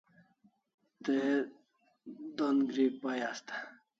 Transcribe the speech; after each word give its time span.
Te 1.07 1.17
don 2.39 2.57
gri 2.73 2.87
pai 3.03 3.19
asta 3.31 3.55